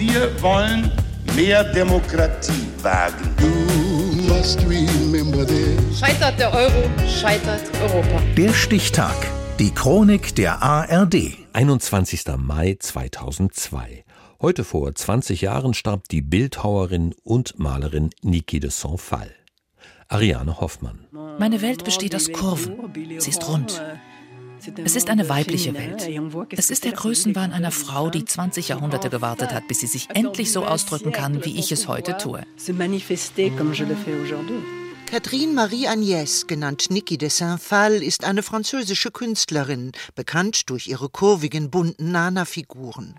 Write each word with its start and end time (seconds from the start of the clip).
Wir 0.00 0.42
wollen 0.42 0.90
mehr 1.36 1.62
Demokratie 1.62 2.66
wagen. 2.80 3.36
Scheitert 5.94 6.38
der 6.38 6.54
Euro, 6.54 6.90
scheitert 7.06 7.60
Europa. 7.82 8.22
Der 8.34 8.54
Stichtag. 8.54 9.14
Die 9.58 9.70
Chronik 9.74 10.34
der 10.36 10.62
ARD. 10.62 11.36
21. 11.52 12.24
Mai 12.38 12.78
2002. 12.80 14.06
Heute 14.40 14.64
vor 14.64 14.94
20 14.94 15.42
Jahren 15.42 15.74
starb 15.74 16.08
die 16.08 16.22
Bildhauerin 16.22 17.14
und 17.22 17.58
Malerin 17.58 18.08
Niki 18.22 18.58
de 18.58 18.70
Saint-Phal. 18.70 19.30
Ariane 20.08 20.62
Hoffmann. 20.62 21.04
Meine 21.38 21.60
Welt 21.60 21.84
besteht 21.84 22.14
aus 22.14 22.32
Kurven. 22.32 22.74
Sie 23.18 23.28
ist 23.28 23.46
rund. 23.46 23.82
Es 24.84 24.96
ist 24.96 25.10
eine 25.10 25.28
weibliche 25.28 25.74
Welt. 25.74 26.08
Es 26.50 26.70
ist 26.70 26.84
der 26.84 26.92
Größenwahn 26.92 27.52
einer 27.52 27.70
Frau, 27.70 28.10
die 28.10 28.24
20 28.24 28.68
Jahrhunderte 28.68 29.10
gewartet 29.10 29.52
hat, 29.52 29.68
bis 29.68 29.80
sie 29.80 29.86
sich 29.86 30.08
endlich 30.14 30.52
so 30.52 30.64
ausdrücken 30.64 31.12
kann, 31.12 31.44
wie 31.44 31.58
ich 31.58 31.72
es 31.72 31.88
heute 31.88 32.16
tue. 32.16 32.42
Catherine 35.10 35.52
Marie-Agnès, 35.54 36.46
genannt 36.46 36.86
Niki 36.90 37.18
de 37.18 37.30
Saint-Phal, 37.30 38.00
ist 38.00 38.24
eine 38.24 38.44
französische 38.44 39.10
Künstlerin, 39.10 39.90
bekannt 40.14 40.70
durch 40.70 40.86
ihre 40.86 41.08
kurvigen, 41.08 41.68
bunten 41.68 42.12
Nana-Figuren. 42.12 43.16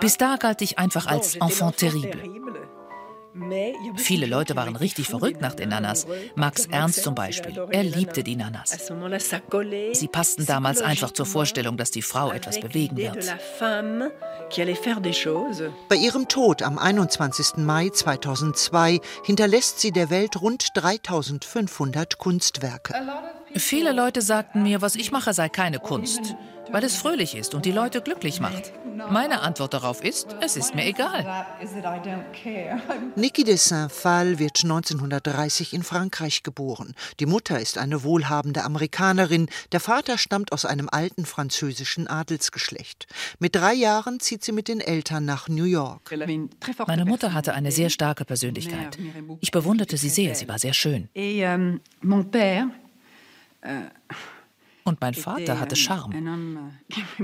Bis 0.00 0.18
da 0.18 0.36
galt 0.36 0.60
ich 0.60 0.78
einfach 0.78 1.06
als 1.06 1.36
Enfant 1.36 1.78
terrible. 1.78 2.20
Viele 3.96 4.26
Leute 4.26 4.54
waren 4.54 4.76
richtig 4.76 5.08
verrückt 5.08 5.40
nach 5.40 5.54
den 5.54 5.70
Nanas. 5.70 6.06
Max 6.36 6.66
Ernst 6.66 7.02
zum 7.02 7.14
Beispiel. 7.14 7.66
Er 7.70 7.82
liebte 7.82 8.22
die 8.22 8.36
Nanas. 8.36 8.76
Sie 9.92 10.08
passten 10.08 10.46
damals 10.46 10.80
einfach 10.82 11.10
zur 11.10 11.26
Vorstellung, 11.26 11.76
dass 11.76 11.90
die 11.90 12.02
Frau 12.02 12.30
etwas 12.30 12.60
bewegen 12.60 12.96
wird. 12.96 13.24
Bei 15.88 15.96
ihrem 15.96 16.28
Tod 16.28 16.62
am 16.62 16.78
21. 16.78 17.56
Mai 17.56 17.88
2002 17.88 19.00
hinterlässt 19.24 19.80
sie 19.80 19.90
der 19.90 20.10
Welt 20.10 20.40
rund 20.40 20.68
3500 20.74 22.18
Kunstwerke. 22.18 22.94
Viele 23.56 23.92
Leute 23.92 24.20
sagten 24.20 24.62
mir, 24.62 24.82
was 24.82 24.96
ich 24.96 25.12
mache, 25.12 25.32
sei 25.32 25.48
keine 25.48 25.78
Kunst, 25.78 26.34
weil 26.72 26.82
es 26.82 26.96
fröhlich 26.96 27.36
ist 27.36 27.54
und 27.54 27.64
die 27.64 27.72
Leute 27.72 28.00
glücklich 28.00 28.40
macht. 28.40 28.72
Meine 29.10 29.42
Antwort 29.42 29.74
darauf 29.74 30.02
ist, 30.02 30.34
es 30.40 30.56
ist 30.56 30.74
mir 30.74 30.86
egal. 30.86 31.46
Niki 33.16 33.44
de 33.44 33.56
Saint-Phal 33.56 34.38
wird 34.38 34.62
1930 34.62 35.72
in 35.72 35.82
Frankreich 35.82 36.42
geboren. 36.42 36.94
Die 37.20 37.26
Mutter 37.26 37.60
ist 37.60 37.78
eine 37.78 38.02
wohlhabende 38.02 38.64
Amerikanerin, 38.64 39.48
der 39.72 39.80
Vater 39.80 40.18
stammt 40.18 40.52
aus 40.52 40.64
einem 40.64 40.88
alten 40.90 41.24
französischen 41.24 42.06
Adelsgeschlecht. 42.06 43.06
Mit 43.38 43.54
drei 43.54 43.74
Jahren 43.74 44.20
zieht 44.20 44.44
sie 44.44 44.52
mit 44.52 44.68
den 44.68 44.80
Eltern 44.80 45.24
nach 45.24 45.48
New 45.48 45.64
York. 45.64 46.12
Meine 46.86 47.04
Mutter 47.04 47.34
hatte 47.34 47.54
eine 47.54 47.70
sehr 47.72 47.90
starke 47.90 48.24
Persönlichkeit. 48.24 48.98
Ich 49.40 49.50
bewunderte 49.50 49.96
sie 49.96 50.08
sehr, 50.08 50.34
sie 50.34 50.48
war 50.48 50.58
sehr 50.58 50.74
schön. 50.74 51.08
Und 54.86 55.00
mein 55.00 55.14
Vater 55.14 55.58
hatte 55.58 55.76
Charme. 55.76 56.72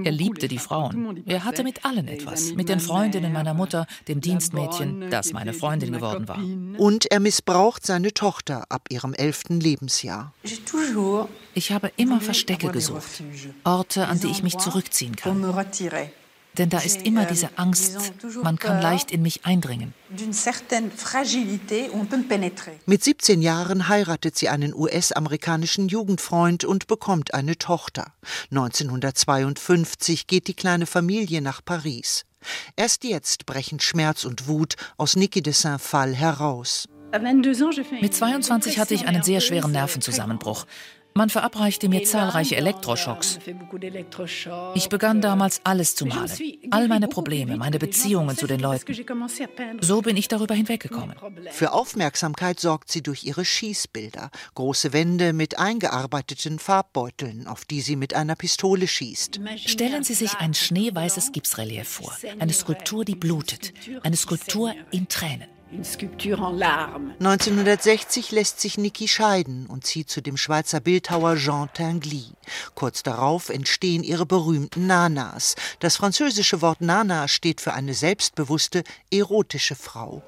Er 0.03 0.13
liebte 0.13 0.49
die 0.49 0.59
Frauen. 0.59 1.23
Er 1.27 1.45
hatte 1.45 1.63
mit 1.63 1.85
allen 1.85 2.09
etwas. 2.09 2.55
Mit 2.55 2.71
den 2.71 2.81
Freundinnen 2.81 3.35
meiner 3.35 3.53
Mutter, 3.53 3.87
dem 4.09 4.23
Dienstmädchen, 4.23 5.11
das 5.11 5.35
meine 5.35 5.53
Freundin 5.53 5.93
geworden 5.93 6.27
war. 6.27 6.39
Und 6.79 7.11
er 7.11 7.21
missbraucht 7.21 7.85
seine 7.85 8.15
Tochter 8.15 8.65
ab 8.71 8.89
ihrem 8.89 9.13
elften 9.13 9.61
Lebensjahr. 9.61 10.33
Ich 11.55 11.71
habe 11.71 11.93
immer 11.97 12.23
Verstecke 12.23 12.69
gesucht. 12.69 13.23
Orte, 13.65 14.09
an 14.09 14.19
die 14.19 14.29
ich 14.29 14.43
mich 14.43 14.57
zurückziehen 14.57 15.17
kann. 15.17 15.43
Denn 16.59 16.69
da 16.69 16.79
ist 16.79 17.03
immer 17.03 17.27
diese 17.27 17.57
Angst, 17.57 17.97
man 18.43 18.59
kann 18.59 18.83
leicht 18.83 19.11
in 19.11 19.23
mich 19.23 19.45
eindringen. 19.45 19.95
Mit 22.87 23.05
17 23.05 23.43
Jahren 23.43 23.89
heiratet 23.89 24.37
sie 24.37 24.49
einen 24.49 24.75
US-amerikanischen 24.75 25.89
Jugendfreund 25.89 26.65
und 26.65 26.87
bekommt 26.87 27.35
eine 27.35 27.57
Tochter. 27.57 28.13
1952 28.51 30.27
geht 30.27 30.49
die 30.49 30.55
kleine 30.55 30.87
Familie 30.87 31.41
nach 31.41 31.65
Paris. 31.65 32.25
Erst 32.75 33.05
jetzt 33.05 33.47
brechen 33.47 33.81
Schmerz 33.81 34.25
und 34.25 34.49
Wut 34.49 34.77
aus 34.97 35.15
Niki 35.15 35.43
de 35.43 35.53
Saint-Phal 35.53 36.15
heraus. 36.15 36.89
Mit 38.01 38.15
22 38.15 38.79
hatte 38.79 38.95
ich 38.95 39.07
einen 39.07 39.23
sehr 39.23 39.41
schweren 39.41 39.73
Nervenzusammenbruch. 39.73 40.65
Man 41.21 41.29
verabreichte 41.29 41.91
mir 41.91 42.03
zahlreiche 42.05 42.57
Elektroschocks. 42.57 43.41
Ich 44.75 44.89
begann 44.89 45.21
damals 45.21 45.61
alles 45.65 45.95
zu 45.95 46.07
malen. 46.07 46.31
All 46.71 46.89
meine 46.89 47.09
Probleme, 47.09 47.59
meine 47.59 47.79
Beziehungen 47.79 48.39
zu 48.39 48.47
den 48.47 48.59
Leuten. 48.59 48.91
So 49.83 50.01
bin 50.01 50.17
ich 50.17 50.29
darüber 50.29 50.55
hinweggekommen. 50.55 51.15
Für 51.51 51.73
Aufmerksamkeit 51.75 52.59
sorgt 52.59 52.91
sie 52.91 53.03
durch 53.03 53.25
ihre 53.25 53.45
Schießbilder. 53.45 54.31
Große 54.55 54.95
Wände 54.95 55.35
mit 55.35 55.59
eingearbeiteten 55.59 56.59
Farbbeuteln, 56.59 57.47
auf 57.47 57.67
die 57.67 57.83
sie 57.83 57.97
mit 57.97 58.15
einer 58.15 58.35
Pistole 58.35 58.89
schießt. 58.89 59.41
Stellen 59.67 60.05
Sie 60.05 60.15
sich 60.15 60.37
ein 60.39 60.55
schneeweißes 60.55 61.33
Gipsrelief 61.33 61.87
vor. 61.87 62.17
Eine 62.39 62.55
Skulptur, 62.55 63.05
die 63.05 63.17
blutet. 63.17 63.75
Eine 64.03 64.17
Skulptur 64.17 64.73
in 64.91 65.07
Tränen. 65.07 65.60
1960 65.73 68.33
lässt 68.33 68.61
sich 68.61 68.77
Niki 68.77 69.07
scheiden 69.07 69.67
und 69.67 69.87
zieht 69.87 70.11
zu 70.11 70.21
dem 70.21 70.37
Schweizer 70.37 70.81
Bildhauer 70.81 71.37
Jean 71.37 71.69
Tinguely. 71.73 72.25
Kurz 72.75 73.05
darauf 73.05 73.51
entstehen 73.51 74.03
ihre 74.03 74.27
berühmten 74.27 74.89
Nanas. 74.89 75.55
Das 75.79 75.95
französische 75.97 76.61
Wort 76.61 76.81
Nana 76.81 77.29
steht 77.29 77.61
für 77.61 77.73
eine 77.73 77.95
selbstbewusste, 77.95 78.83
erotische 79.13 79.77
Frau. 79.77 80.25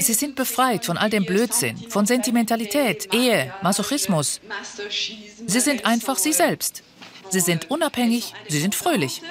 Sie 0.00 0.14
sind 0.14 0.34
befreit 0.34 0.84
von 0.84 0.98
all 0.98 1.10
dem 1.10 1.26
Blödsinn, 1.26 1.76
von 1.88 2.06
Sentimentalität, 2.06 3.14
Ehe, 3.14 3.54
Masochismus. 3.62 4.40
Sie 5.46 5.60
sind 5.60 5.86
einfach 5.86 6.18
sie 6.18 6.32
selbst. 6.32 6.82
Sie 7.30 7.40
sind 7.40 7.70
unabhängig, 7.70 8.34
sie 8.48 8.58
sind 8.58 8.74
fröhlich. 8.74 9.22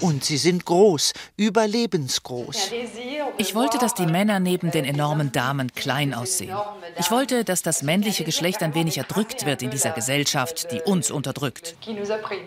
Und 0.00 0.24
sie 0.24 0.36
sind 0.36 0.64
groß, 0.64 1.12
überlebensgroß. 1.36 2.70
Ich 3.38 3.54
wollte, 3.54 3.78
dass 3.78 3.94
die 3.94 4.06
Männer 4.06 4.40
neben 4.40 4.70
den 4.70 4.84
enormen 4.84 5.32
Damen 5.32 5.72
klein 5.74 6.14
aussehen. 6.14 6.56
Ich 6.98 7.10
wollte, 7.10 7.44
dass 7.44 7.62
das 7.62 7.82
männliche 7.82 8.24
Geschlecht 8.24 8.62
ein 8.62 8.74
wenig 8.74 8.98
erdrückt 8.98 9.44
wird 9.44 9.62
in 9.62 9.70
dieser 9.70 9.90
Gesellschaft, 9.90 10.72
die 10.72 10.80
uns 10.80 11.10
unterdrückt. 11.10 11.76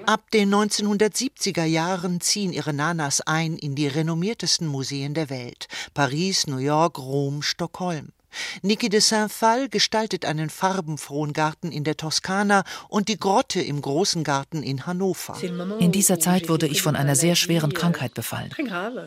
Ab 0.05 0.31
den 0.31 0.53
1970er 0.53 1.65
Jahren 1.65 2.19
ziehen 2.21 2.51
ihre 2.51 2.73
Nanas 2.73 3.21
ein 3.21 3.57
in 3.57 3.75
die 3.75 3.87
renommiertesten 3.87 4.67
Museen 4.67 5.13
der 5.13 5.29
Welt. 5.29 5.67
Paris, 5.93 6.47
New 6.47 6.57
York, 6.57 6.97
Rom, 6.97 7.41
Stockholm. 7.41 8.14
Niki 8.61 8.89
de 8.89 8.99
Saint-Phal 8.99 9.69
gestaltet 9.69 10.25
einen 10.25 10.49
farbenfrohen 10.49 11.33
Garten 11.33 11.71
in 11.71 11.83
der 11.83 11.97
Toskana 11.97 12.63
und 12.89 13.07
die 13.09 13.17
Grotte 13.17 13.61
im 13.61 13.81
großen 13.81 14.23
Garten 14.23 14.63
in 14.63 14.85
Hannover. 14.85 15.37
In 15.79 15.91
dieser 15.91 16.19
Zeit 16.19 16.49
wurde 16.49 16.67
ich 16.67 16.81
von 16.81 16.95
einer 16.95 17.15
sehr 17.15 17.35
schweren 17.35 17.73
Krankheit 17.73 18.13
befallen. 18.13 18.51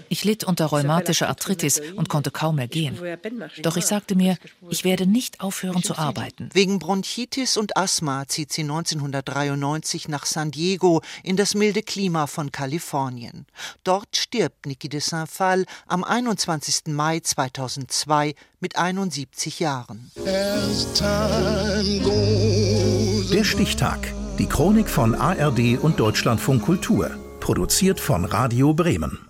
Ich 0.08 0.24
litt 0.24 0.44
unter 0.44 0.66
rheumatischer 0.66 1.28
Arthritis 1.28 1.80
und 1.96 2.08
konnte 2.08 2.30
kaum 2.30 2.56
mehr 2.56 2.68
gehen. 2.68 2.98
Doch 3.62 3.76
ich 3.76 3.86
sagte 3.86 4.14
mir, 4.14 4.36
ich 4.70 4.84
werde 4.84 5.06
nicht 5.06 5.40
aufhören 5.40 5.82
zu 5.82 5.96
arbeiten. 5.96 6.50
Wegen 6.52 6.78
Bronchitis 6.78 7.56
und 7.56 7.76
Asthma 7.76 8.26
zieht 8.28 8.52
sie 8.52 8.62
1993 8.62 10.08
nach 10.08 10.26
San 10.26 10.50
Diego 10.50 11.02
in 11.22 11.36
das 11.36 11.54
milde 11.54 11.82
Klima 11.82 12.26
von 12.26 12.52
Kalifornien. 12.52 13.46
Dort 13.84 14.27
stirbt 14.28 14.66
Niki 14.66 14.88
de 14.88 15.00
Saint-Phal 15.00 15.64
am 15.86 16.04
21. 16.04 16.88
Mai 16.88 17.20
2002 17.20 18.34
mit 18.60 18.76
71 18.76 19.58
Jahren. 19.58 20.10
Der 23.32 23.44
Stichtag. 23.44 24.12
Die 24.38 24.46
Chronik 24.46 24.88
von 24.88 25.14
ARD 25.14 25.78
und 25.80 25.98
Deutschlandfunk 25.98 26.62
Kultur. 26.62 27.10
Produziert 27.40 28.00
von 28.00 28.26
Radio 28.26 28.74
Bremen. 28.74 29.27